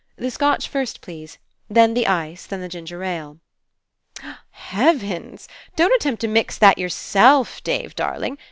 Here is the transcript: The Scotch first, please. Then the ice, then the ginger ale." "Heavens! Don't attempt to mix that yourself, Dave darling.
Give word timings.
The 0.15 0.31
Scotch 0.31 0.67
first, 0.67 1.01
please. 1.01 1.37
Then 1.69 1.93
the 1.93 2.07
ice, 2.07 2.47
then 2.47 2.59
the 2.59 2.67
ginger 2.67 3.03
ale." 3.03 3.37
"Heavens! 4.49 5.47
Don't 5.75 5.93
attempt 5.93 6.21
to 6.21 6.27
mix 6.27 6.57
that 6.57 6.79
yourself, 6.79 7.63
Dave 7.63 7.93
darling. 7.93 8.39